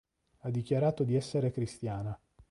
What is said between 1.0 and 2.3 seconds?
di essere cristiana.